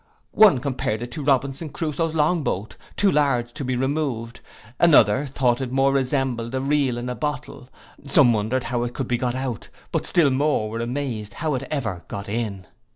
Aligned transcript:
One 0.33 0.57
compared 0.59 1.03
it 1.03 1.11
to 1.11 1.23
Robinson 1.23 1.69
Crusoe's 1.69 2.15
long 2.15 2.41
boat, 2.41 2.75
too 2.97 3.11
large 3.11 3.53
to 3.53 3.63
be 3.63 3.75
removed; 3.75 4.39
another 4.79 5.27
thought 5.27 5.61
it 5.61 5.71
more 5.71 5.91
resembled 5.93 6.55
a 6.55 6.59
reel 6.59 6.97
in 6.97 7.07
a 7.07 7.13
bottle; 7.13 7.69
some 8.07 8.33
wondered 8.33 8.63
how 8.63 8.81
it 8.81 8.95
could 8.95 9.07
be 9.07 9.17
got 9.17 9.35
out, 9.35 9.69
but 9.91 10.07
still 10.07 10.31
more 10.31 10.71
were 10.71 10.79
amazed 10.79 11.35
how 11.35 11.53
it 11.53 11.67
ever 11.69 12.03
got 12.07 12.27
in. 12.27 12.65